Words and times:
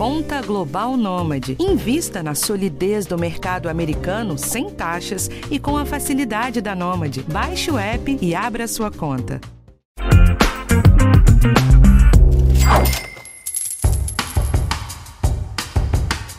Conta 0.00 0.40
Global 0.40 0.96
Nômade. 0.96 1.58
Invista 1.60 2.22
na 2.22 2.34
solidez 2.34 3.04
do 3.04 3.18
mercado 3.18 3.68
americano 3.68 4.38
sem 4.38 4.70
taxas 4.70 5.28
e 5.50 5.58
com 5.58 5.76
a 5.76 5.84
facilidade 5.84 6.62
da 6.62 6.74
Nômade. 6.74 7.22
Baixe 7.24 7.70
o 7.70 7.76
app 7.76 8.18
e 8.18 8.34
abra 8.34 8.66
sua 8.66 8.90
conta. 8.90 9.38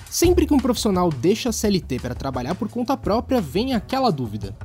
Sempre 0.09 0.47
que 0.47 0.53
um 0.55 0.59
profissional 0.59 1.11
deixa 1.11 1.49
a 1.49 1.53
CLT 1.53 1.99
para 1.99 2.15
trabalhar 2.15 2.55
por 2.55 2.67
conta 2.67 2.97
própria, 2.97 3.39
vem 3.39 3.75
aquela 3.75 4.11
dúvida: 4.11 4.55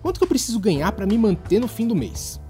quanto 0.00 0.18
que 0.20 0.24
eu 0.24 0.28
preciso 0.28 0.60
ganhar 0.60 0.92
para 0.92 1.06
me 1.06 1.18
manter 1.18 1.58
no 1.58 1.66
fim 1.66 1.88
do 1.88 1.96
mês? 1.96 2.40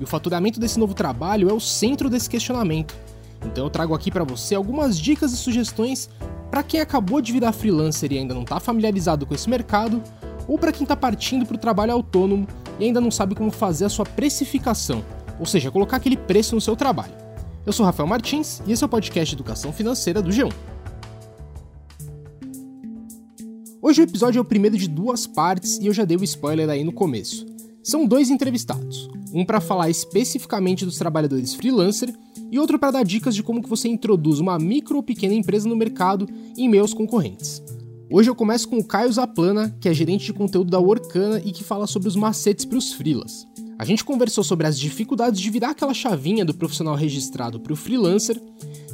E 0.00 0.02
o 0.02 0.08
faturamento 0.08 0.58
desse 0.58 0.80
novo 0.80 0.92
trabalho 0.92 1.48
é 1.48 1.52
o 1.52 1.60
centro 1.60 2.10
desse 2.10 2.28
questionamento. 2.28 3.11
Então 3.44 3.64
eu 3.64 3.70
trago 3.70 3.94
aqui 3.94 4.10
para 4.10 4.24
você 4.24 4.54
algumas 4.54 4.98
dicas 4.98 5.32
e 5.32 5.36
sugestões 5.36 6.08
para 6.50 6.62
quem 6.62 6.80
acabou 6.80 7.20
de 7.20 7.32
virar 7.32 7.52
freelancer 7.52 8.12
e 8.12 8.18
ainda 8.18 8.34
não 8.34 8.42
está 8.42 8.60
familiarizado 8.60 9.24
com 9.24 9.34
esse 9.34 9.48
mercado, 9.48 10.02
ou 10.46 10.58
para 10.58 10.70
quem 10.70 10.82
está 10.82 10.94
partindo 10.94 11.46
para 11.46 11.54
o 11.54 11.58
trabalho 11.58 11.92
autônomo 11.92 12.46
e 12.78 12.84
ainda 12.84 13.00
não 13.00 13.10
sabe 13.10 13.34
como 13.34 13.50
fazer 13.50 13.86
a 13.86 13.88
sua 13.88 14.04
precificação, 14.04 15.02
ou 15.40 15.46
seja, 15.46 15.70
colocar 15.70 15.96
aquele 15.96 16.16
preço 16.16 16.54
no 16.54 16.60
seu 16.60 16.76
trabalho. 16.76 17.14
Eu 17.64 17.72
sou 17.72 17.86
Rafael 17.86 18.06
Martins 18.06 18.60
e 18.66 18.72
esse 18.72 18.82
é 18.82 18.86
o 18.86 18.88
podcast 18.88 19.34
Educação 19.34 19.72
Financeira 19.72 20.20
do 20.20 20.30
G1. 20.30 20.52
Hoje 23.80 24.02
o 24.02 24.04
episódio 24.04 24.38
é 24.38 24.42
o 24.42 24.44
primeiro 24.44 24.76
de 24.76 24.88
duas 24.88 25.26
partes 25.26 25.78
e 25.78 25.86
eu 25.86 25.92
já 25.92 26.04
dei 26.04 26.16
o 26.16 26.24
spoiler 26.24 26.68
aí 26.68 26.84
no 26.84 26.92
começo. 26.92 27.46
São 27.82 28.06
dois 28.06 28.30
entrevistados, 28.30 29.08
um 29.32 29.44
para 29.44 29.60
falar 29.60 29.88
especificamente 29.88 30.84
dos 30.84 30.98
trabalhadores 30.98 31.54
freelancer 31.54 32.14
e 32.52 32.58
outro 32.58 32.78
para 32.78 32.90
dar 32.90 33.02
dicas 33.02 33.34
de 33.34 33.42
como 33.42 33.62
que 33.62 33.68
você 33.68 33.88
introduz 33.88 34.38
uma 34.38 34.58
micro 34.58 34.96
ou 34.96 35.02
pequena 35.02 35.32
empresa 35.32 35.66
no 35.66 35.74
mercado 35.74 36.28
em 36.54 36.68
meus 36.68 36.92
concorrentes. 36.92 37.62
Hoje 38.10 38.28
eu 38.28 38.34
começo 38.34 38.68
com 38.68 38.76
o 38.76 38.84
Caio 38.84 39.10
Zaplana, 39.10 39.74
que 39.80 39.88
é 39.88 39.94
gerente 39.94 40.26
de 40.26 40.34
conteúdo 40.34 40.70
da 40.70 40.78
Orkana 40.78 41.40
e 41.42 41.50
que 41.50 41.64
fala 41.64 41.86
sobre 41.86 42.08
os 42.08 42.14
macetes 42.14 42.66
para 42.66 42.76
os 42.76 42.92
freelas. 42.92 43.48
A 43.78 43.86
gente 43.86 44.04
conversou 44.04 44.44
sobre 44.44 44.66
as 44.66 44.78
dificuldades 44.78 45.40
de 45.40 45.48
virar 45.48 45.70
aquela 45.70 45.94
chavinha 45.94 46.44
do 46.44 46.52
profissional 46.52 46.94
registrado 46.94 47.58
para 47.58 47.72
o 47.72 47.76
freelancer, 47.76 48.38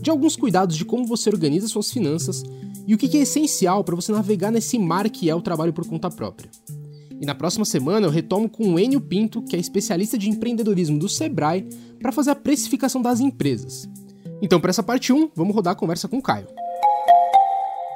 de 0.00 0.08
alguns 0.08 0.36
cuidados 0.36 0.76
de 0.76 0.84
como 0.84 1.04
você 1.04 1.28
organiza 1.28 1.66
suas 1.66 1.90
finanças 1.90 2.44
e 2.86 2.94
o 2.94 2.96
que 2.96 3.18
é 3.18 3.22
essencial 3.22 3.82
para 3.82 3.96
você 3.96 4.12
navegar 4.12 4.52
nesse 4.52 4.78
mar 4.78 5.10
que 5.10 5.28
é 5.28 5.34
o 5.34 5.42
trabalho 5.42 5.72
por 5.72 5.84
conta 5.84 6.08
própria. 6.08 6.48
E 7.20 7.26
na 7.26 7.34
próxima 7.34 7.64
semana 7.64 8.06
eu 8.06 8.10
retomo 8.10 8.48
com 8.48 8.74
o 8.74 8.78
Enio 8.78 9.00
Pinto, 9.00 9.42
que 9.42 9.56
é 9.56 9.58
especialista 9.58 10.16
de 10.16 10.30
empreendedorismo 10.30 10.98
do 10.98 11.08
Sebrae, 11.08 11.68
para 12.00 12.12
fazer 12.12 12.30
a 12.30 12.34
precificação 12.34 13.02
das 13.02 13.18
empresas. 13.18 13.88
Então, 14.40 14.60
para 14.60 14.70
essa 14.70 14.82
parte 14.82 15.12
1, 15.12 15.30
vamos 15.34 15.54
rodar 15.54 15.72
a 15.72 15.76
conversa 15.76 16.06
com 16.06 16.18
o 16.18 16.22
Caio. 16.22 16.46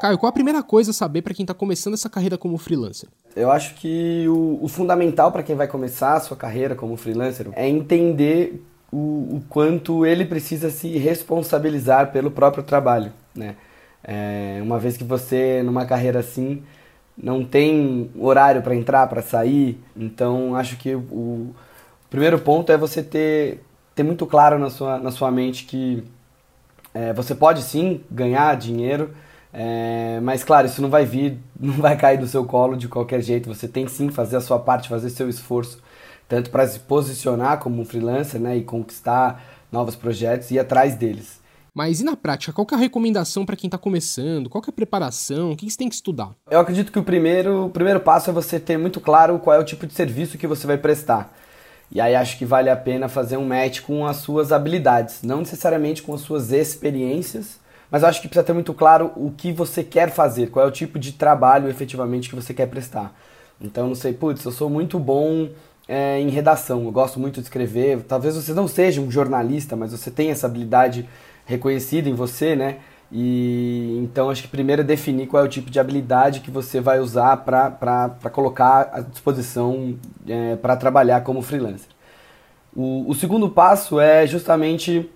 Caio, 0.01 0.19
qual 0.19 0.29
a 0.29 0.33
primeira 0.33 0.61
coisa 0.65 0.91
a 0.91 0.95
saber 0.95 1.23
para 1.23 1.33
quem 1.33 1.45
está 1.45 1.55
começando 1.55 1.95
essa 1.95 2.11
carreira 2.11 2.37
como 2.37 2.59
freelancer? 2.59 3.09
Eu 3.37 3.53
acho 3.53 3.77
que 3.77 4.27
o, 4.29 4.59
o 4.61 4.67
fundamental 4.67 5.31
para 5.31 5.45
quem 5.45 5.55
vai 5.55 5.69
começar 5.69 6.15
a 6.15 6.21
sua 6.21 6.37
carreira 6.37 6.75
como 6.75 6.97
freelancer 6.97 7.47
é 7.53 7.69
entender 7.69 8.61
o, 8.91 9.37
o 9.37 9.43
quanto 9.49 10.05
ele 10.05 10.25
precisa 10.25 10.69
se 10.71 10.99
responsabilizar 10.99 12.11
pelo 12.11 12.33
próprio 12.33 12.65
trabalho, 12.65 13.13
né? 13.33 13.55
É, 14.03 14.59
uma 14.61 14.81
vez 14.81 14.97
que 14.97 15.05
você, 15.05 15.63
numa 15.63 15.87
carreira 15.87 16.19
assim, 16.19 16.65
não 17.17 17.45
tem 17.45 18.11
horário 18.19 18.63
para 18.63 18.75
entrar, 18.75 19.07
para 19.07 19.23
sair, 19.23 19.79
então 19.97 20.57
acho 20.57 20.77
que 20.77 20.95
o, 20.95 21.55
primeiro 22.09 22.39
ponto 22.39 22.71
é 22.71 22.77
você 22.77 23.03
ter, 23.03 23.63
ter 23.95 24.03
muito 24.03 24.27
claro 24.27 24.59
na 24.59 24.71
sua, 24.71 24.99
na 24.99 25.11
sua 25.11 25.31
mente 25.31 25.65
que 25.65 26.05
é, 26.95 27.13
você 27.13 27.35
pode 27.35 27.63
sim 27.63 28.03
ganhar 28.11 28.57
dinheiro, 28.57 29.11
é, 29.53 30.19
mas 30.23 30.43
claro, 30.43 30.67
isso 30.67 30.81
não 30.81 30.89
vai 30.89 31.05
vir, 31.05 31.39
não 31.59 31.75
vai 31.75 31.97
cair 31.97 32.19
do 32.19 32.27
seu 32.27 32.45
colo 32.45 32.77
de 32.77 32.89
qualquer 32.89 33.21
jeito. 33.21 33.53
Você 33.53 33.69
tem 33.69 33.87
sim 33.87 34.09
fazer 34.11 34.37
a 34.37 34.41
sua 34.41 34.59
parte, 34.59 34.89
fazer 34.89 35.11
seu 35.11 35.29
esforço, 35.29 35.79
tanto 36.29 36.51
para 36.51 36.67
se 36.67 36.79
posicionar 36.81 37.59
como 37.59 37.81
um 37.81 37.85
freelancer 37.85 38.41
né, 38.41 38.57
e 38.57 38.63
conquistar 38.63 39.43
novos 39.71 39.97
projetos 39.97 40.51
e 40.51 40.55
ir 40.55 40.59
atrás 40.59 40.95
deles. 40.95 41.42
Mas 41.75 42.01
e 42.01 42.05
na 42.05 42.15
prática, 42.15 42.53
qual 42.53 42.67
é 42.71 42.75
a 42.75 42.79
recomendação 42.79 43.47
para 43.47 43.57
quem 43.57 43.67
está 43.67 43.79
começando? 43.79 44.51
Qual 44.51 44.63
é 44.63 44.69
a 44.69 44.73
preparação? 44.73 45.53
O 45.53 45.57
que 45.57 45.71
você 45.71 45.79
tem 45.79 45.89
que 45.89 45.95
estudar? 45.95 46.33
Eu 46.51 46.61
acredito 46.61 46.93
que 46.93 46.99
o 46.99 47.03
primeiro, 47.03 47.67
o 47.67 47.71
primeiro 47.71 47.99
passo 47.99 48.29
é 48.29 48.33
você 48.33 48.61
ter 48.61 48.77
muito 48.77 49.01
claro 49.01 49.39
qual 49.39 49.57
é 49.57 49.59
o 49.59 49.65
tipo 49.65 49.87
de 49.87 49.95
serviço 49.95 50.37
que 50.37 50.47
você 50.47 50.67
vai 50.67 50.77
prestar. 50.77 51.35
E 51.91 51.99
aí 51.99 52.15
acho 52.15 52.37
que 52.37 52.45
vale 52.45 52.69
a 52.69 52.77
pena 52.77 53.09
fazer 53.09 53.39
um 53.39 53.47
match 53.47 53.81
com 53.81 54.07
as 54.07 54.19
suas 54.19 54.53
habilidades, 54.53 55.23
não 55.23 55.39
necessariamente 55.39 56.03
com 56.03 56.13
as 56.15 56.21
suas 56.21 56.53
experiências, 56.53 57.59
mas 57.91 58.05
acho 58.05 58.21
que 58.21 58.29
precisa 58.29 58.45
ter 58.45 58.53
muito 58.53 58.75
claro 58.75 59.11
o 59.17 59.31
que 59.31 59.51
você 59.51 59.83
quer 59.83 60.11
fazer, 60.11 60.51
qual 60.51 60.67
é 60.67 60.69
o 60.69 60.73
tipo 60.73 60.99
de 60.99 61.13
trabalho 61.13 61.71
efetivamente 61.71 62.29
que 62.29 62.35
você 62.35 62.53
quer 62.53 62.67
prestar. 62.67 63.15
Então, 63.61 63.89
não 63.89 63.95
sei, 63.95 64.13
putz, 64.13 64.45
eu 64.45 64.53
sou 64.53 64.69
muito 64.69 64.99
bom 64.99 65.49
é, 65.89 66.21
em 66.21 66.29
redação, 66.29 66.85
eu 66.85 66.93
gosto 66.93 67.19
muito 67.19 67.41
de 67.41 67.47
escrever. 67.47 68.03
Talvez 68.03 68.35
você 68.35 68.53
não 68.53 68.69
seja 68.69 69.01
um 69.01 69.11
jornalista, 69.11 69.77
mas 69.77 69.93
você 69.93 70.11
tem 70.11 70.31
essa 70.31 70.47
habilidade 70.47 71.09
reconhecido 71.45 72.09
em 72.09 72.15
você, 72.15 72.55
né? 72.57 72.79
E 73.11 73.99
então 74.03 74.31
acho 74.31 74.43
que 74.43 74.49
primeiro 74.49 74.81
é 74.81 74.85
definir 74.85 75.27
qual 75.27 75.43
é 75.43 75.47
o 75.47 75.51
tipo 75.51 75.71
de 75.71 75.79
habilidade 75.79 76.41
que 76.41 76.51
você 76.51 76.81
vai 76.81 76.99
usar 76.99 77.37
para 77.39 78.31
colocar 78.33 78.91
à 78.91 79.01
disposição 79.01 79.99
é, 80.27 80.57
para 80.57 80.77
trabalhar 80.77 81.21
como 81.21 81.43
freelancer. 81.43 81.91
O, 82.75 83.05
o 83.11 83.15
segundo 83.15 83.51
passo 83.51 84.01
é 84.01 84.27
justamente 84.27 85.11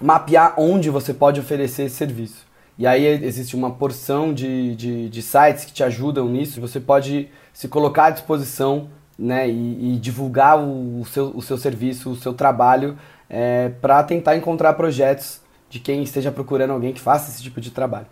mapear 0.00 0.54
onde 0.56 0.88
você 0.88 1.12
pode 1.12 1.38
oferecer 1.38 1.84
esse 1.84 1.96
serviço. 1.96 2.46
E 2.78 2.86
aí 2.86 3.06
existe 3.06 3.54
uma 3.54 3.70
porção 3.70 4.32
de, 4.32 4.74
de, 4.74 5.08
de 5.08 5.22
sites 5.22 5.64
que 5.64 5.72
te 5.72 5.82
ajudam 5.82 6.28
nisso. 6.28 6.60
Você 6.60 6.80
pode 6.80 7.28
se 7.52 7.68
colocar 7.68 8.06
à 8.06 8.10
disposição 8.10 8.88
né, 9.18 9.48
e, 9.48 9.94
e 9.94 9.98
divulgar 9.98 10.58
o, 10.58 11.00
o, 11.00 11.04
seu, 11.06 11.32
o 11.34 11.40
seu 11.40 11.56
serviço, 11.56 12.10
o 12.10 12.16
seu 12.16 12.34
trabalho, 12.34 12.98
é, 13.30 13.70
para 13.80 14.02
tentar 14.02 14.36
encontrar 14.36 14.74
projetos 14.74 15.40
de 15.68 15.80
quem 15.80 16.02
esteja 16.02 16.30
procurando 16.30 16.72
alguém 16.72 16.92
que 16.92 17.00
faça 17.00 17.30
esse 17.30 17.42
tipo 17.42 17.60
de 17.60 17.70
trabalho. 17.70 18.06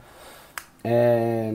É... 0.82 1.54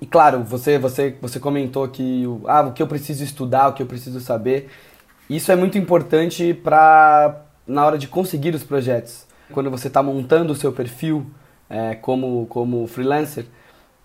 E 0.00 0.06
claro, 0.06 0.42
você, 0.42 0.78
você, 0.78 1.16
você 1.20 1.38
comentou 1.38 1.86
que 1.88 2.24
ah, 2.46 2.62
o 2.62 2.72
que 2.72 2.82
eu 2.82 2.88
preciso 2.88 3.22
estudar, 3.22 3.68
o 3.68 3.72
que 3.72 3.82
eu 3.82 3.86
preciso 3.86 4.20
saber. 4.20 4.68
Isso 5.30 5.52
é 5.52 5.56
muito 5.56 5.78
importante 5.78 6.52
para 6.52 7.46
na 7.66 7.86
hora 7.86 7.96
de 7.96 8.08
conseguir 8.08 8.54
os 8.54 8.64
projetos. 8.64 9.26
Quando 9.52 9.70
você 9.70 9.88
está 9.88 10.02
montando 10.02 10.52
o 10.52 10.56
seu 10.56 10.72
perfil 10.72 11.26
é, 11.70 11.94
como, 11.94 12.46
como 12.46 12.86
freelancer, 12.86 13.46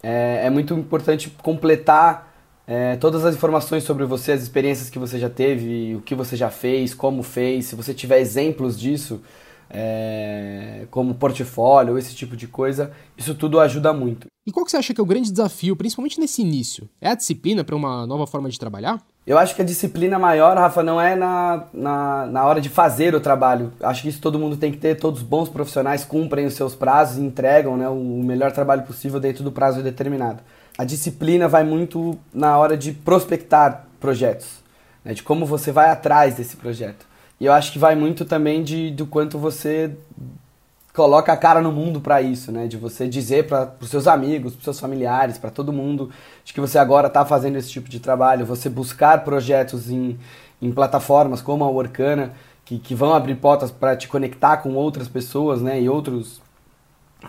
é, 0.04 0.46
é 0.46 0.50
muito 0.50 0.74
importante 0.74 1.30
completar 1.42 2.32
é, 2.68 2.96
todas 2.98 3.26
as 3.26 3.36
informações 3.36 3.84
sobre 3.84 4.06
você, 4.06 4.34
as 4.34 4.42
experiências 4.42 4.90
que 4.90 5.00
você 5.00 5.18
já 5.18 5.30
teve, 5.30 5.96
o 5.96 6.02
que 6.02 6.14
você 6.14 6.36
já 6.36 6.50
fez, 6.50 6.94
como 6.94 7.24
fez. 7.24 7.66
Se 7.66 7.76
você 7.76 7.94
tiver 7.94 8.20
exemplos 8.20 8.80
disso, 8.80 9.22
é, 9.70 10.86
como 10.90 11.16
portfólio, 11.16 11.98
esse 11.98 12.16
tipo 12.16 12.36
de 12.36 12.48
coisa, 12.48 12.92
isso 13.18 13.36
tudo 13.36 13.60
ajuda 13.60 13.94
muito. 13.94 14.28
E 14.46 14.52
qual 14.52 14.66
que 14.66 14.72
você 14.72 14.78
acha 14.78 14.94
que 14.94 15.02
é 15.02 15.04
o 15.04 15.08
grande 15.08 15.30
desafio, 15.30 15.76
principalmente 15.76 16.20
nesse 16.20 16.42
início? 16.42 16.90
É 17.02 17.10
a 17.10 17.16
disciplina 17.16 17.66
para 17.66 17.76
uma 17.76 18.08
nova 18.08 18.26
forma 18.26 18.50
de 18.50 18.58
trabalhar? 18.58 18.98
Eu 19.26 19.38
acho 19.38 19.54
que 19.54 19.62
a 19.62 19.66
disciplina 19.66 20.18
maior, 20.18 20.56
Rafa, 20.56 20.82
não 20.82 21.02
é 21.02 21.14
na, 21.14 21.66
na, 21.74 22.26
na 22.28 22.46
hora 22.46 22.62
de 22.62 22.70
fazer 22.70 23.14
o 23.14 23.20
trabalho. 23.20 23.74
Acho 23.82 24.04
que 24.04 24.08
isso 24.08 24.22
todo 24.22 24.40
mundo 24.40 24.56
tem 24.56 24.72
que 24.72 24.78
ter, 24.78 24.96
todos 24.96 25.20
os 25.20 25.28
bons 25.28 25.50
profissionais 25.50 26.06
cumprem 26.06 26.46
os 26.46 26.54
seus 26.54 26.74
prazos 26.74 27.18
e 27.18 27.22
entregam 27.22 27.76
né, 27.76 27.90
o 27.90 28.24
melhor 28.24 28.54
trabalho 28.54 28.84
possível 28.84 29.20
dentro 29.20 29.44
do 29.44 29.52
prazo 29.52 29.84
determinado. 29.84 30.40
A 30.78 30.86
disciplina 30.86 31.50
vai 31.50 31.66
muito 31.66 32.18
na 32.34 32.58
hora 32.58 32.78
de 32.78 32.94
prospectar 32.94 33.86
projetos, 34.00 34.64
né, 35.04 35.14
de 35.14 35.24
como 35.24 35.46
você 35.46 35.74
vai 35.74 35.90
atrás 35.90 36.36
desse 36.36 36.56
projeto. 36.56 37.06
E 37.40 37.46
eu 37.46 37.54
acho 37.54 37.72
que 37.72 37.80
vai 37.80 37.96
muito 37.96 38.26
também 38.26 38.64
de, 38.64 38.92
do 38.92 39.06
quanto 39.06 39.38
você 39.38 39.96
coloca 40.98 41.32
a 41.32 41.38
cara 41.38 41.62
no 41.62 41.72
mundo 41.72 42.02
para 42.02 42.20
isso, 42.24 42.52
né? 42.52 42.66
De 42.66 42.76
você 42.76 43.08
dizer 43.08 43.46
para 43.46 43.72
os 43.80 43.90
seus 43.90 44.08
amigos, 44.08 44.56
para 44.56 44.64
seus 44.64 44.80
familiares, 44.80 45.38
para 45.38 45.52
todo 45.52 45.72
mundo, 45.72 46.10
de 46.44 46.52
que 46.52 46.60
você 46.60 46.80
agora 46.80 47.06
está 47.06 47.24
fazendo 47.24 47.56
esse 47.56 47.70
tipo 47.70 47.88
de 47.88 48.00
trabalho, 48.00 48.48
você 48.48 48.68
buscar 48.68 49.24
projetos 49.24 49.92
em, 49.92 50.18
em 50.60 50.72
plataformas 50.72 51.40
como 51.40 51.64
a 51.64 51.70
Workana, 51.70 52.34
que, 52.66 52.80
que 52.80 52.96
vão 52.96 53.14
abrir 53.14 53.36
portas 53.36 53.70
para 53.70 53.96
te 53.96 54.08
conectar 54.08 54.58
com 54.58 54.74
outras 54.74 55.08
pessoas, 55.08 55.62
né? 55.62 55.80
E 55.80 55.88
outros 55.88 56.42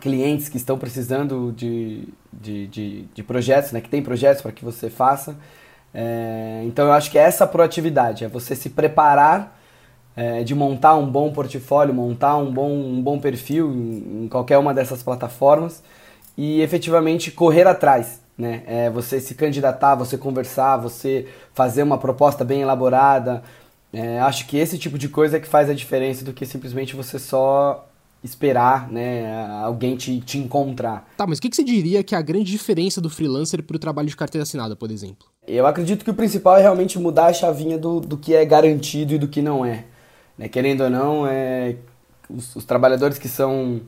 clientes 0.01 0.49
que 0.49 0.57
estão 0.57 0.79
precisando 0.79 1.53
de, 1.55 2.09
de, 2.33 2.67
de, 2.69 3.03
de 3.15 3.23
projetos, 3.23 3.73
né? 3.73 3.83
Que 3.83 3.91
tem 3.91 4.03
projetos 4.03 4.41
para 4.41 4.53
que 4.53 4.65
você 4.65 4.89
faça. 4.89 5.37
É, 5.93 6.63
então 6.65 6.87
eu 6.87 6.93
acho 6.93 7.11
que 7.11 7.19
é 7.19 7.23
essa 7.23 7.47
proatividade, 7.47 8.25
é 8.25 8.29
você 8.29 8.57
se 8.57 8.71
preparar 8.71 9.58
é, 10.19 10.43
de 10.43 10.53
montar 10.53 10.97
um 10.97 11.09
bom 11.09 11.31
portfólio, 11.31 11.95
montar 11.95 12.37
um 12.39 12.53
bom, 12.53 12.73
um 12.73 13.01
bom 13.01 13.21
perfil 13.21 13.71
em, 13.73 14.25
em 14.25 14.29
qualquer 14.29 14.59
uma 14.59 14.75
dessas 14.75 15.01
plataformas 15.01 15.81
e 16.37 16.61
efetivamente 16.61 17.31
correr 17.31 17.69
atrás. 17.69 18.21
Né? 18.37 18.65
É, 18.67 18.91
você 18.91 19.21
se 19.21 19.37
candidatar, 19.37 19.95
você 19.95 20.19
conversar, 20.19 20.77
você 20.77 21.29
fazer 21.55 21.85
uma 21.85 21.99
proposta 21.99 22.45
bem 22.45 22.63
elaborada. 22.63 23.45
É, 23.93 24.19
acho 24.19 24.49
que 24.49 24.59
esse 24.59 24.77
tipo 24.77 24.99
de 24.99 25.09
coisa 25.09 25.37
é 25.37 25.41
que 25.41 25.47
faz 25.47 25.71
a 25.71 25.73
diferença 25.73 26.25
do 26.25 26.33
que 26.33 26.45
simplesmente 26.45 26.97
você 26.97 27.17
só 27.17 27.89
esperar 28.23 28.91
né, 28.91 29.63
alguém 29.63 29.97
te, 29.97 30.19
te 30.19 30.37
encontrar. 30.37 31.09
Tá, 31.17 31.29
mas 31.29 31.39
o 31.39 31.43
que, 31.43 31.49
que 31.49 31.55
você 31.55 31.63
diria 31.63 32.03
que 32.03 32.17
é 32.17 32.19
a 32.19 32.23
grande 32.23 32.51
diferença 32.51 33.01
do 33.01 33.09
freelancer 33.09 33.63
para 33.63 33.77
o 33.77 33.79
trabalho 33.79 34.09
de 34.09 34.17
carteira 34.17 34.43
assinada, 34.43 34.75
por 34.75 34.91
exemplo? 34.91 35.29
Eu 35.47 35.65
acredito 35.65 36.05
que 36.05 36.11
o 36.11 36.15
principal 36.15 36.57
é 36.57 36.61
realmente 36.61 36.99
mudar 36.99 37.27
a 37.27 37.33
chavinha 37.33 37.79
do, 37.79 38.01
do 38.01 38.17
que 38.17 38.35
é 38.35 38.45
garantido 38.45 39.15
e 39.15 39.19
do 39.19 39.29
que 39.29 39.41
não 39.41 39.65
é. 39.65 39.85
Né? 40.39 40.49
Querendo 40.49 40.85
ou 40.85 40.91
não, 40.91 41.27
é, 41.27 41.75
os, 42.31 42.55
os 42.57 42.65
trabalhadores 42.65 43.19
que 43.19 43.29
são 43.29 43.81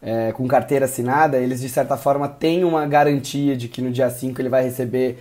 é, 0.00 0.32
com 0.32 0.46
carteira 0.46 0.84
assinada, 0.84 1.38
eles 1.38 1.60
de 1.60 1.68
certa 1.68 1.96
forma 1.96 2.28
têm 2.28 2.64
uma 2.64 2.86
garantia 2.86 3.56
de 3.56 3.68
que 3.68 3.82
no 3.82 3.90
dia 3.90 4.08
5 4.08 4.40
ele 4.40 4.48
vai 4.48 4.62
receber 4.62 5.18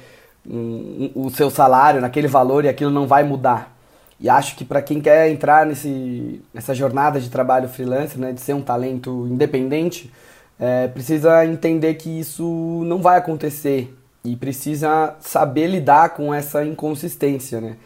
um, 0.48 1.12
um, 1.16 1.26
o 1.26 1.30
seu 1.30 1.50
salário 1.50 2.00
naquele 2.00 2.28
valor 2.28 2.64
e 2.64 2.70
aquilo 2.70 2.92
não 2.92 3.08
vai 3.08 3.24
mudar. 3.24 3.76
E 4.20 4.30
acho 4.30 4.56
que 4.56 4.66
para 4.66 4.82
quem 4.82 5.00
quer 5.00 5.30
entrar 5.30 5.66
nesse, 5.66 6.42
nessa 6.54 6.74
jornada 6.74 7.20
de 7.20 7.30
trabalho 7.30 7.70
freelancer, 7.70 8.20
né, 8.20 8.32
de 8.32 8.42
ser 8.42 8.54
um 8.54 8.62
talento 8.62 9.28
independente, 9.30 10.12
é, 10.60 10.88
precisa 10.88 11.46
entender 11.46 11.96
que 11.96 12.10
isso 12.20 12.84
não 12.86 13.00
vai 13.00 13.18
acontecer 13.18 13.94
e 14.24 14.36
precisa 14.36 15.16
saber 15.20 15.68
lidar 15.68 16.10
com 16.10 16.34
essa 16.34 16.66
inconsistência, 16.66 17.62
né? 17.62 17.78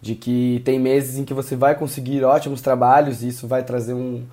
De 0.00 0.14
que 0.14 0.62
tem 0.64 0.78
meses 0.78 1.18
em 1.18 1.24
que 1.24 1.34
você 1.34 1.54
vai 1.54 1.74
conseguir 1.74 2.24
ótimos 2.24 2.62
trabalhos 2.62 3.22
e 3.22 3.28
isso 3.28 3.46
vai 3.46 3.62
trazer 3.62 3.92
um, 3.92 4.24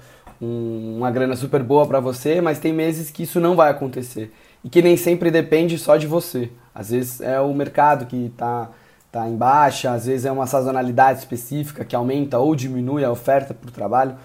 um, 0.42 0.96
uma 0.98 1.12
grana 1.12 1.36
super 1.36 1.62
boa 1.62 1.86
para 1.86 2.00
você, 2.00 2.40
mas 2.40 2.60
tem 2.60 2.72
meses 2.72 3.10
que 3.10 3.24
isso 3.24 3.40
não 3.40 3.56
vai 3.56 3.70
acontecer 3.70 4.32
e 4.64 4.70
que 4.70 4.82
nem 4.82 4.98
sempre 4.98 5.32
depende 5.32 5.78
só 5.78 5.98
de 5.98 6.08
você. 6.08 6.50
Às 6.74 6.92
vezes 6.92 7.22
é 7.22 7.40
o 7.40 7.54
mercado 7.54 8.06
que 8.06 8.28
está 8.28 8.70
tá 9.12 9.28
em 9.28 9.36
baixa, 9.36 9.92
às 9.92 10.06
vezes 10.06 10.26
é 10.26 10.32
uma 10.32 10.46
sazonalidade 10.46 11.20
específica 11.20 11.84
que 11.84 11.96
aumenta 11.96 12.38
ou 12.38 12.56
diminui 12.56 13.04
a 13.04 13.12
oferta 13.12 13.56
o 13.66 13.72
trabalho. 13.72 14.16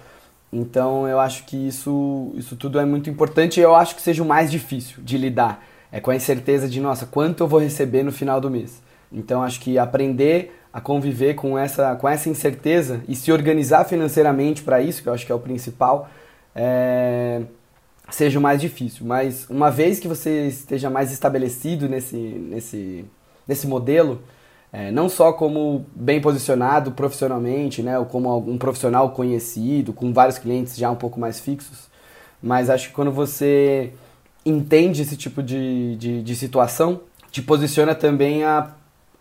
Então 0.51 1.07
eu 1.07 1.19
acho 1.19 1.45
que 1.45 1.57
isso, 1.67 2.31
isso 2.35 2.55
tudo 2.55 2.79
é 2.79 2.85
muito 2.85 3.09
importante 3.09 3.59
e 3.59 3.63
eu 3.63 3.75
acho 3.75 3.95
que 3.95 4.01
seja 4.01 4.21
o 4.21 4.25
mais 4.25 4.51
difícil 4.51 5.01
de 5.03 5.17
lidar. 5.17 5.63
É 5.91 5.99
com 5.99 6.11
a 6.11 6.15
incerteza 6.15 6.67
de, 6.67 6.79
nossa, 6.81 7.05
quanto 7.05 7.43
eu 7.43 7.47
vou 7.47 7.59
receber 7.59 8.03
no 8.03 8.11
final 8.11 8.41
do 8.41 8.49
mês. 8.49 8.81
Então 9.11 9.43
acho 9.43 9.59
que 9.59 9.77
aprender 9.77 10.62
a 10.73 10.81
conviver 10.81 11.35
com 11.35 11.57
essa, 11.57 11.95
com 11.95 12.09
essa 12.09 12.27
incerteza 12.27 13.03
e 13.07 13.15
se 13.15 13.31
organizar 13.31 13.85
financeiramente 13.85 14.63
para 14.63 14.81
isso, 14.81 15.03
que 15.03 15.07
eu 15.07 15.13
acho 15.13 15.23
que 15.23 15.31
é 15.31 15.35
o 15.35 15.39
principal, 15.39 16.09
é, 16.55 17.43
seja 18.09 18.39
mais 18.39 18.59
difícil. 18.59 19.05
Mas 19.05 19.47
uma 19.49 19.69
vez 19.69 19.99
que 19.99 20.07
você 20.07 20.47
esteja 20.47 20.89
mais 20.89 21.11
estabelecido 21.11 21.87
nesse, 21.87 22.17
nesse, 22.17 23.05
nesse 23.47 23.67
modelo, 23.67 24.23
é, 24.71 24.89
não 24.91 25.07
só 25.07 25.31
como 25.31 25.85
bem 25.95 26.19
posicionado 26.19 26.93
profissionalmente, 26.93 27.83
né, 27.83 27.99
ou 27.99 28.05
como 28.05 28.35
um 28.35 28.57
profissional 28.57 29.11
conhecido, 29.11 29.93
com 29.93 30.11
vários 30.11 30.39
clientes 30.39 30.75
já 30.75 30.89
um 30.89 30.95
pouco 30.95 31.19
mais 31.19 31.39
fixos, 31.39 31.87
mas 32.41 32.71
acho 32.71 32.87
que 32.87 32.95
quando 32.95 33.11
você 33.11 33.93
entende 34.43 35.03
esse 35.03 35.15
tipo 35.15 35.43
de, 35.43 35.95
de, 35.97 36.23
de 36.23 36.35
situação, 36.35 37.01
te 37.31 37.43
posiciona 37.43 37.93
também 37.93 38.43
a, 38.43 38.71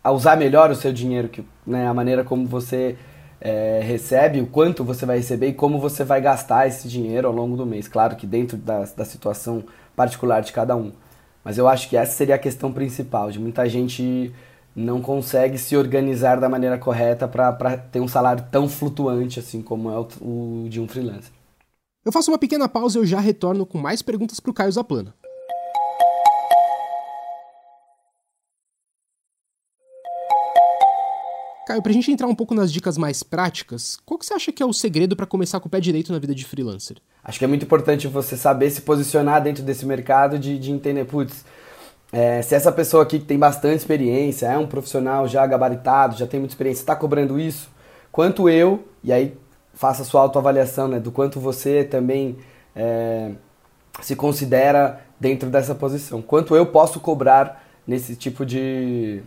a 0.02 0.10
usar 0.10 0.36
melhor 0.36 0.70
o 0.70 0.74
seu 0.74 0.92
dinheiro, 0.92 1.28
que, 1.28 1.44
né, 1.66 1.86
a 1.86 1.94
maneira 1.94 2.24
como 2.24 2.46
você 2.46 2.96
é, 3.40 3.80
recebe, 3.82 4.40
o 4.40 4.46
quanto 4.46 4.84
você 4.84 5.04
vai 5.06 5.18
receber 5.18 5.48
e 5.48 5.52
como 5.52 5.78
você 5.78 6.04
vai 6.04 6.20
gastar 6.20 6.66
esse 6.66 6.88
dinheiro 6.88 7.28
ao 7.28 7.34
longo 7.34 7.56
do 7.56 7.66
mês. 7.66 7.88
Claro 7.88 8.16
que 8.16 8.26
dentro 8.26 8.56
da, 8.56 8.84
da 8.84 9.04
situação 9.04 9.64
particular 9.94 10.40
de 10.40 10.52
cada 10.52 10.76
um. 10.76 10.92
Mas 11.44 11.58
eu 11.58 11.68
acho 11.68 11.88
que 11.88 11.96
essa 11.96 12.12
seria 12.12 12.36
a 12.36 12.38
questão 12.38 12.72
principal, 12.72 13.30
de 13.30 13.40
muita 13.40 13.68
gente 13.68 14.32
não 14.74 15.02
consegue 15.02 15.58
se 15.58 15.76
organizar 15.76 16.40
da 16.40 16.48
maneira 16.48 16.78
correta 16.78 17.28
para 17.28 17.76
ter 17.76 18.00
um 18.00 18.08
salário 18.08 18.44
tão 18.50 18.68
flutuante 18.68 19.38
assim 19.38 19.60
como 19.60 19.90
é 19.90 19.98
o, 19.98 20.08
o 20.20 20.68
de 20.68 20.80
um 20.80 20.88
freelancer. 20.88 21.32
Eu 22.04 22.10
faço 22.10 22.30
uma 22.30 22.38
pequena 22.38 22.68
pausa 22.68 22.98
e 22.98 23.02
eu 23.02 23.06
já 23.06 23.20
retorno 23.20 23.66
com 23.66 23.78
mais 23.78 24.02
perguntas 24.02 24.40
para 24.40 24.50
o 24.50 24.54
Caio 24.54 24.72
Zaplana. 24.72 25.14
Caio, 31.72 31.80
para 31.80 31.90
a 31.90 31.94
gente 31.94 32.12
entrar 32.12 32.26
um 32.26 32.34
pouco 32.34 32.54
nas 32.54 32.70
dicas 32.70 32.98
mais 32.98 33.22
práticas, 33.22 33.98
qual 34.04 34.18
que 34.18 34.26
você 34.26 34.34
acha 34.34 34.52
que 34.52 34.62
é 34.62 34.66
o 34.66 34.74
segredo 34.74 35.16
para 35.16 35.24
começar 35.24 35.58
com 35.58 35.68
o 35.68 35.70
pé 35.70 35.80
direito 35.80 36.12
na 36.12 36.18
vida 36.18 36.34
de 36.34 36.44
freelancer? 36.44 36.98
Acho 37.24 37.38
que 37.38 37.46
é 37.46 37.48
muito 37.48 37.64
importante 37.64 38.06
você 38.06 38.36
saber 38.36 38.68
se 38.68 38.82
posicionar 38.82 39.42
dentro 39.42 39.62
desse 39.62 39.86
mercado, 39.86 40.38
de, 40.38 40.58
de 40.58 40.70
entender, 40.70 41.06
putz, 41.06 41.46
é, 42.12 42.42
se 42.42 42.54
essa 42.54 42.70
pessoa 42.70 43.04
aqui 43.04 43.18
que 43.18 43.24
tem 43.24 43.38
bastante 43.38 43.78
experiência, 43.78 44.48
é 44.48 44.58
um 44.58 44.66
profissional 44.66 45.26
já 45.26 45.46
gabaritado, 45.46 46.14
já 46.14 46.26
tem 46.26 46.38
muita 46.38 46.52
experiência, 46.52 46.82
está 46.82 46.94
cobrando 46.94 47.40
isso, 47.40 47.70
quanto 48.10 48.50
eu, 48.50 48.86
e 49.02 49.10
aí 49.10 49.34
faça 49.72 50.02
a 50.02 50.04
sua 50.04 50.20
autoavaliação 50.20 50.88
né, 50.88 51.00
do 51.00 51.10
quanto 51.10 51.40
você 51.40 51.84
também 51.84 52.36
é, 52.76 53.30
se 54.02 54.14
considera 54.14 55.00
dentro 55.18 55.48
dessa 55.48 55.74
posição, 55.74 56.20
quanto 56.20 56.54
eu 56.54 56.66
posso 56.66 57.00
cobrar 57.00 57.64
nesse 57.86 58.14
tipo 58.14 58.44
de, 58.44 59.22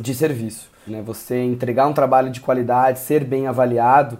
de 0.00 0.14
serviço. 0.14 0.70
Né? 0.86 1.02
Você 1.02 1.42
entregar 1.42 1.86
um 1.86 1.92
trabalho 1.92 2.30
de 2.30 2.40
qualidade, 2.40 2.98
ser 2.98 3.24
bem 3.24 3.46
avaliado, 3.46 4.18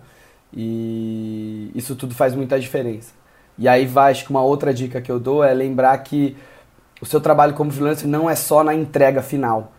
e 0.53 1.71
isso 1.75 1.95
tudo 1.95 2.15
faz 2.15 2.35
muita 2.35 2.59
diferença. 2.59 3.13
E 3.59 3.69
aí 3.69 3.87
vai, 3.87 4.13
acho 4.13 4.25
que 4.25 4.31
uma 4.31 4.43
outra 4.43 4.73
dica 4.73 5.01
que 5.01 5.11
eu 5.11 5.19
dou 5.19 5.43
é 5.43 5.53
lembrar 5.53 5.99
que 5.99 6.37
o 7.01 7.07
seu 7.07 7.21
trabalho 7.21 7.55
como 7.55 7.71
freelancer 7.71 8.09
não 8.09 8.29
é 8.29 8.35
só 8.35 8.63
na 8.63 8.75
entrega 8.75 9.23
final. 9.23 9.73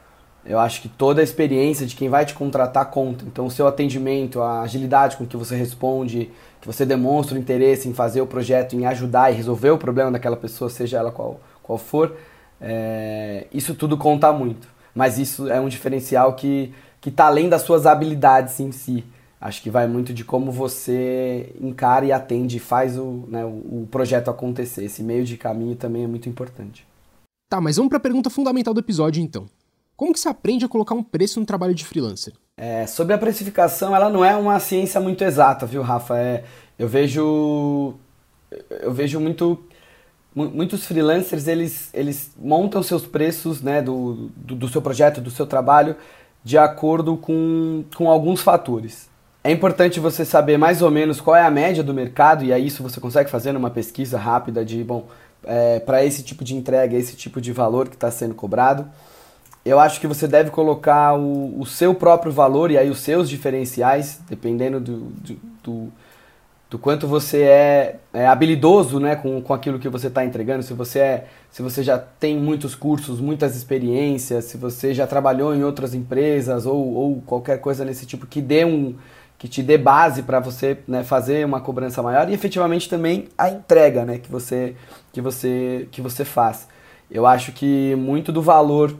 Eu 0.45 0.57
acho 0.57 0.81
que 0.81 0.89
toda 0.89 1.21
a 1.21 1.23
experiência 1.23 1.85
de 1.85 1.95
quem 1.95 2.09
vai 2.09 2.25
te 2.25 2.33
contratar 2.33 2.89
conta. 2.89 3.25
Então, 3.25 3.45
o 3.45 3.51
seu 3.51 3.67
atendimento, 3.67 4.41
a 4.41 4.61
agilidade 4.61 5.17
com 5.17 5.25
que 5.25 5.37
você 5.37 5.55
responde, 5.55 6.31
que 6.61 6.67
você 6.67 6.85
demonstra 6.85 7.35
o 7.35 7.39
interesse 7.39 7.87
em 7.87 7.93
fazer 7.93 8.21
o 8.21 8.27
projeto, 8.27 8.75
em 8.75 8.85
ajudar 8.85 9.31
e 9.31 9.35
resolver 9.35 9.69
o 9.69 9.77
problema 9.77 10.11
daquela 10.11 10.37
pessoa, 10.37 10.69
seja 10.69 10.97
ela 10.97 11.11
qual, 11.11 11.39
qual 11.61 11.77
for, 11.77 12.15
é, 12.59 13.47
isso 13.53 13.75
tudo 13.75 13.97
conta 13.97 14.31
muito. 14.31 14.67
Mas 14.93 15.17
isso 15.17 15.49
é 15.49 15.59
um 15.59 15.67
diferencial 15.67 16.35
que 16.35 16.73
está 17.05 17.25
além 17.25 17.49
das 17.49 17.61
suas 17.61 17.85
habilidades 17.85 18.59
em 18.59 18.71
si. 18.71 19.03
Acho 19.41 19.61
que 19.61 19.69
vai 19.69 19.87
muito 19.87 20.13
de 20.13 20.25
como 20.25 20.51
você 20.51 21.53
encara 21.61 22.05
e 22.05 22.11
atende 22.11 22.59
faz 22.59 22.97
o, 22.97 23.25
né, 23.27 23.45
o 23.45 23.87
projeto 23.89 24.29
acontecer. 24.29 24.83
Esse 24.83 25.01
meio 25.01 25.23
de 25.23 25.37
caminho 25.37 25.75
também 25.75 26.03
é 26.03 26.07
muito 26.07 26.27
importante. 26.27 26.85
Tá, 27.49 27.61
mas 27.61 27.77
vamos 27.77 27.89
para 27.89 27.97
a 27.97 28.01
pergunta 28.01 28.29
fundamental 28.29 28.73
do 28.73 28.81
episódio 28.81 29.23
então. 29.23 29.47
Como 29.95 30.13
que 30.13 30.19
se 30.19 30.27
aprende 30.27 30.65
a 30.65 30.69
colocar 30.69 30.95
um 30.95 31.03
preço 31.03 31.39
no 31.39 31.45
trabalho 31.45 31.73
de 31.73 31.85
freelancer? 31.85 32.33
É, 32.55 32.85
sobre 32.85 33.13
a 33.13 33.17
precificação, 33.17 33.95
ela 33.95 34.09
não 34.09 34.23
é 34.23 34.35
uma 34.35 34.59
ciência 34.59 34.99
muito 34.99 35.23
exata, 35.23 35.65
viu, 35.65 35.81
Rafa? 35.81 36.17
É, 36.17 36.43
eu 36.77 36.87
vejo 36.87 37.95
eu 38.81 38.91
vejo 38.91 39.19
muito 39.19 39.63
muitos 40.47 40.85
freelancers 40.85 41.47
eles, 41.47 41.89
eles 41.93 42.31
montam 42.37 42.81
seus 42.81 43.05
preços 43.05 43.61
né, 43.61 43.81
do, 43.81 44.29
do, 44.35 44.55
do, 44.55 44.67
seu 44.67 44.81
projeto, 44.81 45.19
do 45.19 45.31
seu 45.31 45.45
trabalho, 45.45 45.95
de 46.43 46.57
acordo 46.57 47.17
com, 47.17 47.83
com 47.95 48.09
alguns 48.09 48.41
fatores. 48.41 49.09
É 49.43 49.51
importante 49.51 49.99
você 49.99 50.25
saber 50.25 50.57
mais 50.57 50.81
ou 50.81 50.91
menos 50.91 51.21
qual 51.21 51.35
é 51.35 51.43
a 51.43 51.49
média 51.49 51.83
do 51.83 51.93
mercado, 51.93 52.43
e 52.43 52.51
aí 52.51 52.67
isso 52.67 52.83
você 52.83 52.99
consegue 52.99 53.29
fazer 53.29 53.51
numa 53.51 53.69
pesquisa 53.69 54.17
rápida 54.17 54.65
de, 54.65 54.83
bom, 54.83 55.07
é, 55.43 55.79
para 55.79 56.03
esse 56.03 56.23
tipo 56.23 56.43
de 56.43 56.55
entrega, 56.55 56.95
esse 56.95 57.15
tipo 57.15 57.39
de 57.39 57.51
valor 57.51 57.87
que 57.87 57.95
está 57.95 58.11
sendo 58.11 58.35
cobrado. 58.35 58.87
Eu 59.63 59.79
acho 59.79 59.99
que 59.99 60.07
você 60.07 60.27
deve 60.27 60.49
colocar 60.51 61.17
o, 61.17 61.59
o, 61.59 61.65
seu 61.65 61.93
próprio 61.93 62.31
valor 62.31 62.71
e 62.71 62.77
aí 62.77 62.89
os 62.89 62.99
seus 62.99 63.29
diferenciais, 63.29 64.19
dependendo 64.29 64.79
do, 64.79 64.97
do, 64.97 65.39
do, 65.63 65.93
do 66.69 66.77
quanto 66.77 67.07
você 67.07 67.41
é, 67.41 67.95
é, 68.13 68.27
habilidoso 68.27 68.99
né, 68.99 69.15
com, 69.15 69.41
com 69.41 69.53
aquilo 69.53 69.79
que 69.79 69.89
você 69.89 70.07
está 70.07 70.23
entregando. 70.23 70.61
Se 70.61 70.73
você, 70.73 70.99
é, 70.99 71.27
se 71.49 71.61
você 71.61 71.81
já 71.81 71.97
tem 71.97 72.37
muitos 72.37 72.75
cursos, 72.75 73.19
muitas 73.19 73.55
experiências, 73.55 74.45
se 74.45 74.57
você 74.57 74.93
já 74.93 75.07
trabalhou 75.07 75.55
em 75.55 75.63
outras 75.63 75.95
empresas 75.95 76.65
ou, 76.65 76.93
ou 76.93 77.21
qualquer 77.25 77.59
coisa 77.59 77.83
nesse 77.83 78.05
tipo 78.05 78.27
que 78.27 78.41
dê 78.41 78.63
um, 78.65 78.95
que 79.39 79.47
te 79.47 79.63
dê 79.63 79.77
base 79.77 80.21
para 80.21 80.39
você 80.39 80.77
né, 80.87 81.03
fazer 81.03 81.45
uma 81.45 81.61
cobrança 81.61 82.03
maior 82.03 82.29
e 82.29 82.33
efetivamente 82.33 82.89
também 82.89 83.29
a 83.37 83.49
entrega 83.49 84.05
né, 84.05 84.19
que, 84.19 84.29
você, 84.29 84.75
que, 85.11 85.21
você, 85.21 85.87
que 85.91 86.01
você 86.01 86.25
faz. 86.25 86.67
Eu 87.09 87.25
acho 87.25 87.51
que 87.53 87.95
muito 87.95 88.31
do 88.31 88.41
valor 88.41 88.95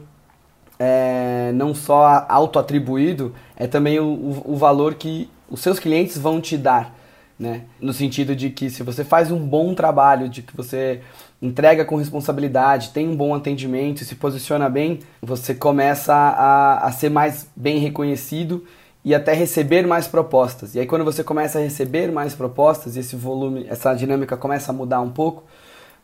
é, 0.78 1.52
não 1.54 1.74
só 1.74 2.24
auto-atribuído, 2.26 3.34
é 3.54 3.66
também 3.66 4.00
o, 4.00 4.42
o, 4.46 4.56
valor 4.56 4.94
que 4.94 5.28
os 5.50 5.60
seus 5.60 5.78
clientes 5.78 6.16
vão 6.16 6.40
te 6.40 6.56
dar. 6.56 6.96
Né? 7.40 7.62
No 7.80 7.94
sentido 7.94 8.36
de 8.36 8.50
que 8.50 8.68
se 8.68 8.82
você 8.82 9.02
faz 9.02 9.30
um 9.30 9.38
bom 9.38 9.72
trabalho, 9.72 10.28
de 10.28 10.42
que 10.42 10.54
você 10.54 11.00
entrega 11.40 11.86
com 11.86 11.96
responsabilidade, 11.96 12.90
tem 12.90 13.08
um 13.08 13.16
bom 13.16 13.34
atendimento, 13.34 14.04
se 14.04 14.14
posiciona 14.14 14.68
bem, 14.68 14.98
você 15.22 15.54
começa 15.54 16.12
a, 16.12 16.86
a 16.86 16.92
ser 16.92 17.08
mais 17.08 17.48
bem 17.56 17.78
reconhecido 17.78 18.66
e 19.02 19.14
até 19.14 19.32
receber 19.32 19.86
mais 19.86 20.06
propostas. 20.06 20.74
E 20.74 20.80
aí 20.80 20.86
quando 20.86 21.02
você 21.02 21.24
começa 21.24 21.58
a 21.58 21.62
receber 21.62 22.12
mais 22.12 22.34
propostas, 22.34 22.94
esse 22.94 23.16
volume, 23.16 23.64
essa 23.70 23.94
dinâmica 23.94 24.36
começa 24.36 24.70
a 24.70 24.74
mudar 24.74 25.00
um 25.00 25.10
pouco, 25.10 25.44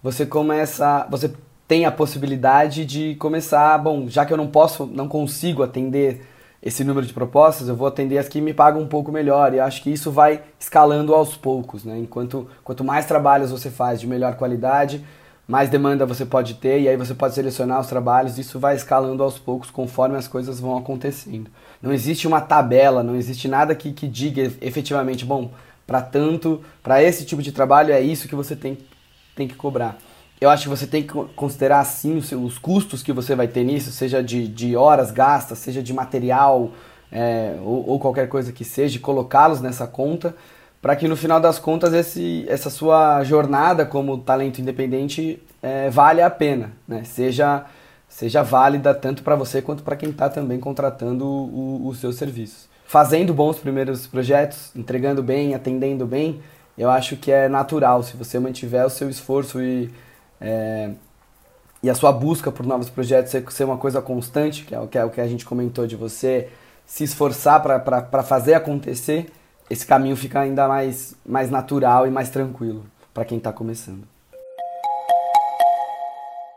você 0.03 0.25
começa, 0.25 1.07
você 1.11 1.31
tem 1.69 1.85
a 1.85 1.93
possibilidade 1.93 2.87
de 2.87 3.15
começar, 3.17 3.77
bom, 3.77 4.09
já 4.09 4.25
que 4.25 4.33
eu 4.33 4.39
não 4.39 4.47
posso, 4.47 4.87
não 4.87 5.07
consigo 5.07 5.63
atender 5.63 6.27
esse 6.63 6.83
número 6.83 7.07
de 7.07 7.13
propostas, 7.13 7.69
eu 7.69 7.77
vou 7.77 7.87
atender 7.87 8.19
as 8.19 8.29
que 8.29 8.41
me 8.41 8.55
pagam 8.55 8.81
um 8.81 8.89
pouco 8.89 9.13
melhor. 9.13 9.55
E 9.55 9.61
acho 9.61 9.83
que 9.83 9.91
isso 9.91 10.11
vai 10.11 10.43
escalando 10.59 11.15
aos 11.15 11.37
poucos, 11.37 11.85
né? 11.85 11.99
Enquanto 11.99 12.49
quanto 12.65 12.83
mais 12.83 13.07
trabalhos 13.07 13.51
você 13.51 13.71
faz 13.71 14.01
de 14.01 14.07
melhor 14.07 14.37
qualidade, 14.37 15.05
mais 15.47 15.71
demanda 15.71 16.05
você 16.05 16.27
pode 16.27 16.55
ter 16.55 16.81
e 16.81 16.89
aí 16.89 16.97
você 16.97 17.15
pode 17.15 17.35
selecionar 17.35 17.81
os 17.81 17.87
trabalhos. 17.87 18.39
Isso 18.39 18.59
vai 18.59 18.75
escalando 18.75 19.23
aos 19.23 19.39
poucos 19.39 19.71
conforme 19.71 20.17
as 20.17 20.27
coisas 20.27 20.59
vão 20.59 20.77
acontecendo. 20.77 21.51
Não 21.81 21.93
existe 21.93 22.27
uma 22.27 22.41
tabela, 22.41 23.03
não 23.03 23.15
existe 23.15 23.47
nada 23.47 23.75
que, 23.75 23.93
que 23.93 24.09
diga 24.09 24.51
efetivamente, 24.61 25.25
bom, 25.25 25.53
para 25.87 26.03
tanto, 26.03 26.63
para 26.83 27.01
esse 27.03 27.25
tipo 27.25 27.41
de 27.41 27.53
trabalho 27.53 27.93
é 27.93 28.01
isso 28.01 28.27
que 28.27 28.35
você 28.35 28.57
tem, 28.57 28.77
tem 29.37 29.47
que 29.47 29.55
cobrar. 29.55 29.97
Eu 30.41 30.51
acho 30.51 30.65
que 30.65 30.69
você 30.69 30.87
tem 30.87 31.03
que 31.03 31.13
considerar 31.35 31.83
sim 31.85 32.19
os, 32.19 32.31
os 32.33 32.59
custos 32.59 33.03
que 33.03 33.13
você 33.13 33.35
vai 33.35 33.49
ter 33.49 33.65
nisso, 33.65 33.91
seja 33.91 34.23
de, 34.23 34.47
de 34.47 34.77
horas 34.77 35.11
gastas, 35.11 35.59
seja 35.59 35.83
de 35.83 35.95
material 35.95 36.73
é, 37.11 37.57
ou, 37.63 37.89
ou, 37.89 37.99
qualquer 37.99 38.29
coisa 38.29 38.53
que 38.53 38.65
seja, 38.65 38.99
colocá-los 38.99 39.61
nessa 39.61 39.87
conta, 39.87 40.35
para 40.83 40.95
que 40.95 41.09
no 41.09 41.17
final 41.17 41.41
das 41.41 41.59
contas 41.59 41.95
esse, 41.95 42.45
essa 42.49 42.69
sua 42.69 43.25
jornada 43.25 43.87
como 43.87 44.19
talento 44.19 44.61
independente 44.61 45.43
é, 45.63 45.89
valha 45.89 46.27
a 46.27 46.31
pena, 46.31 46.73
né? 46.87 47.03
seja, 47.05 47.65
seja 48.09 48.43
válida 48.43 48.95
tanto 48.95 49.23
para 49.23 49.35
você 49.37 49.63
quanto 49.63 49.83
para 49.83 49.97
quem 49.97 50.11
está 50.11 50.29
também 50.29 50.61
contratando 50.61 51.27
os 51.87 51.99
seus 51.99 52.17
serviços. 52.17 52.69
Fazendo 52.85 53.33
bons 53.33 53.59
primeiros 53.59 54.07
projetos, 54.07 54.71
entregando 54.77 55.23
bem, 55.23 55.55
atendendo 55.55 56.07
bem, 56.07 56.41
eu 56.77 56.91
acho 56.91 57.17
que 57.17 57.33
é 57.33 57.49
natural 57.49 58.03
se 58.03 58.17
você 58.17 58.39
mantiver 58.39 58.85
o 58.85 58.91
seu 58.91 59.09
esforço 59.09 59.61
e 59.61 59.91
é, 60.41 60.91
e 61.83 61.91
a 61.91 61.95
sua 61.95 62.13
busca 62.13 62.51
por 62.51 62.67
novos 62.67 62.91
projetos 62.91 63.33
ser 63.53 63.65
uma 63.65 63.77
coisa 63.77 64.03
constante, 64.03 64.65
que 64.65 64.75
é 64.75 64.81
o 64.81 64.89
que, 64.89 64.99
é 64.99 65.05
o 65.05 65.11
que 65.11 65.21
a 65.21 65.29
gente 65.29 65.45
comentou 65.45 65.87
de 65.87 65.97
você 65.97 66.49
se 66.85 67.05
esforçar 67.05 67.63
para 67.63 68.23
fazer 68.23 68.55
acontecer, 68.55 69.33
esse 69.69 69.85
caminho 69.85 70.17
fica 70.17 70.41
ainda 70.41 70.69
mais, 70.69 71.15
mais 71.27 71.51
natural 71.51 72.07
e 72.07 72.11
mais 72.11 72.31
tranquilo 72.31 72.85
para 73.13 73.25
quem 73.25 73.39
está 73.39 73.53
começando. 73.53 74.05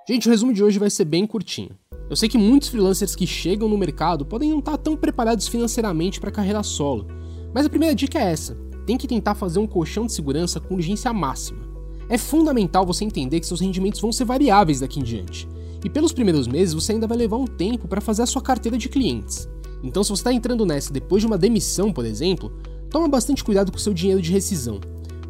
Gente, 0.07 0.27
o 0.27 0.31
resumo 0.31 0.53
de 0.53 0.63
hoje 0.63 0.79
vai 0.79 0.89
ser 0.89 1.05
bem 1.05 1.25
curtinho. 1.25 1.71
Eu 2.09 2.15
sei 2.15 2.27
que 2.27 2.37
muitos 2.37 2.69
freelancers 2.69 3.15
que 3.15 3.27
chegam 3.27 3.69
no 3.69 3.77
mercado 3.77 4.25
podem 4.25 4.49
não 4.49 4.59
estar 4.59 4.71
tá 4.71 4.77
tão 4.77 4.97
preparados 4.97 5.47
financeiramente 5.47 6.19
para 6.19 6.31
carreira 6.31 6.63
solo, 6.63 7.07
mas 7.53 7.65
a 7.65 7.69
primeira 7.69 7.93
dica 7.93 8.17
é 8.17 8.31
essa: 8.31 8.57
tem 8.85 8.97
que 8.97 9.07
tentar 9.07 9.35
fazer 9.35 9.59
um 9.59 9.67
colchão 9.67 10.07
de 10.07 10.13
segurança 10.13 10.59
com 10.59 10.73
urgência 10.73 11.13
máxima. 11.13 11.68
É 12.09 12.17
fundamental 12.17 12.85
você 12.85 13.05
entender 13.05 13.39
que 13.39 13.45
seus 13.45 13.61
rendimentos 13.61 14.01
vão 14.01 14.11
ser 14.11 14.25
variáveis 14.25 14.79
daqui 14.79 14.99
em 14.99 15.03
diante. 15.03 15.47
E 15.83 15.89
pelos 15.89 16.11
primeiros 16.11 16.47
meses 16.47 16.73
você 16.73 16.93
ainda 16.93 17.07
vai 17.07 17.17
levar 17.17 17.37
um 17.37 17.45
tempo 17.45 17.87
para 17.87 18.01
fazer 18.01 18.23
a 18.23 18.25
sua 18.25 18.41
carteira 18.41 18.77
de 18.77 18.89
clientes. 18.89 19.47
Então, 19.83 20.03
se 20.03 20.09
você 20.09 20.21
está 20.21 20.33
entrando 20.33 20.65
nessa 20.65 20.91
depois 20.91 21.21
de 21.21 21.27
uma 21.27 21.37
demissão, 21.37 21.93
por 21.93 22.05
exemplo, 22.05 22.51
toma 22.89 23.07
bastante 23.07 23.43
cuidado 23.43 23.71
com 23.71 23.77
seu 23.77 23.93
dinheiro 23.93 24.21
de 24.21 24.31
rescisão. 24.31 24.81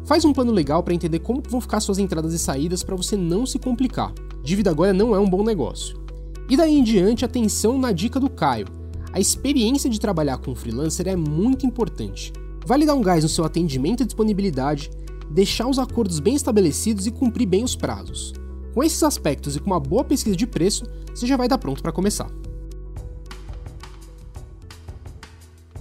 Faz 0.04 0.24
um 0.24 0.32
plano 0.32 0.50
legal 0.50 0.82
para 0.82 0.94
entender 0.94 1.20
como 1.20 1.42
vão 1.48 1.60
ficar 1.60 1.78
suas 1.80 1.98
entradas 1.98 2.32
e 2.32 2.38
saídas 2.38 2.82
para 2.82 2.96
você 2.96 3.16
não 3.16 3.46
se 3.46 3.58
complicar. 3.58 4.12
Dívida 4.42 4.70
agora 4.70 4.92
não 4.92 5.14
é 5.14 5.20
um 5.20 5.28
bom 5.28 5.44
negócio. 5.44 6.00
E 6.48 6.56
daí 6.56 6.74
em 6.74 6.82
diante, 6.82 7.24
atenção 7.24 7.78
na 7.78 7.92
dica 7.92 8.18
do 8.18 8.28
Caio. 8.28 8.66
A 9.12 9.20
experiência 9.20 9.88
de 9.88 10.00
trabalhar 10.00 10.38
com 10.38 10.54
freelancer 10.54 11.06
é 11.06 11.14
muito 11.14 11.64
importante. 11.64 12.32
Vale 12.66 12.86
dar 12.86 12.94
um 12.94 13.02
gás 13.02 13.22
no 13.22 13.28
seu 13.28 13.44
atendimento 13.44 14.02
e 14.02 14.06
disponibilidade, 14.06 14.90
deixar 15.30 15.68
os 15.68 15.78
acordos 15.78 16.18
bem 16.18 16.34
estabelecidos 16.34 17.06
e 17.06 17.10
cumprir 17.10 17.46
bem 17.46 17.62
os 17.62 17.76
prazos. 17.76 18.32
Com 18.74 18.82
esses 18.82 19.02
aspectos 19.02 19.56
e 19.56 19.60
com 19.60 19.66
uma 19.66 19.80
boa 19.80 20.04
pesquisa 20.04 20.36
de 20.36 20.46
preço, 20.46 20.84
você 21.14 21.26
já 21.26 21.36
vai 21.36 21.48
dar 21.48 21.58
pronto 21.58 21.82
para 21.82 21.92
começar. 21.92 22.30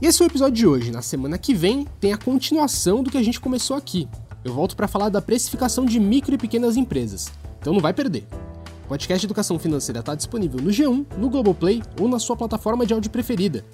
E 0.01 0.05
esse 0.05 0.21
é 0.21 0.25
o 0.25 0.27
episódio 0.27 0.55
de 0.55 0.65
hoje. 0.65 0.91
Na 0.91 1.01
semana 1.01 1.37
que 1.37 1.53
vem 1.53 1.85
tem 1.99 2.13
a 2.13 2.17
continuação 2.17 3.03
do 3.03 3.11
que 3.11 3.17
a 3.17 3.23
gente 3.23 3.39
começou 3.39 3.75
aqui. 3.75 4.07
Eu 4.43 4.53
volto 4.53 4.75
para 4.75 4.87
falar 4.87 5.09
da 5.09 5.21
precificação 5.21 5.85
de 5.85 5.99
micro 5.99 6.33
e 6.33 6.37
pequenas 6.37 6.77
empresas. 6.77 7.29
Então 7.59 7.73
não 7.73 7.81
vai 7.81 7.93
perder. 7.93 8.25
O 8.85 8.87
podcast 8.87 9.25
Educação 9.25 9.59
Financeira 9.59 9.99
está 9.99 10.15
disponível 10.15 10.61
no 10.61 10.69
G1, 10.69 11.05
no 11.17 11.29
Globoplay 11.29 11.83
ou 11.99 12.07
na 12.07 12.17
sua 12.17 12.37
plataforma 12.37 12.85
de 12.85 12.93
áudio 12.93 13.11
preferida. 13.11 13.65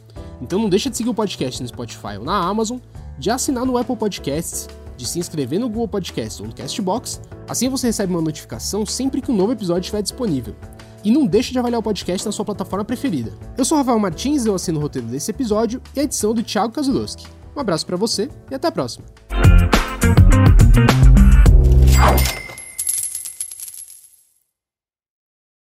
Então 0.41 0.59
não 0.59 0.67
deixa 0.67 0.89
de 0.89 0.97
seguir 0.97 1.09
o 1.09 1.13
podcast 1.13 1.61
no 1.61 1.67
Spotify 1.67 2.17
ou 2.17 2.25
na 2.25 2.35
Amazon, 2.35 2.79
de 3.17 3.29
assinar 3.29 3.65
no 3.65 3.77
Apple 3.77 3.95
Podcasts 3.95 4.67
de 4.97 5.05
se 5.07 5.19
inscrever 5.19 5.59
no 5.59 5.69
Google 5.69 5.87
Podcast 5.87 6.41
ou 6.41 6.47
no 6.47 6.55
Castbox, 6.55 7.21
assim 7.47 7.69
você 7.69 7.87
recebe 7.87 8.13
uma 8.13 8.21
notificação 8.21 8.85
sempre 8.85 9.21
que 9.21 9.31
um 9.31 9.35
novo 9.35 9.53
episódio 9.53 9.81
estiver 9.81 10.01
disponível. 10.01 10.55
E 11.03 11.11
não 11.11 11.25
deixe 11.25 11.51
de 11.51 11.59
avaliar 11.59 11.79
o 11.79 11.83
podcast 11.83 12.25
na 12.25 12.31
sua 12.31 12.43
plataforma 12.43 12.83
preferida. 12.83 13.31
Eu 13.57 13.63
sou 13.63 13.77
Rafael 13.77 13.99
Martins, 13.99 14.45
eu 14.45 14.55
assino 14.55 14.79
o 14.79 14.81
roteiro 14.81 15.07
desse 15.07 15.29
episódio 15.29 15.81
e 15.95 15.99
a 15.99 16.03
edição 16.03 16.33
do 16.33 16.41
Thiago 16.41 16.73
Kazulowski. 16.73 17.27
Um 17.55 17.59
abraço 17.59 17.85
para 17.85 17.95
você 17.95 18.29
e 18.49 18.55
até 18.55 18.67
a 18.67 18.71
próxima. 18.71 19.05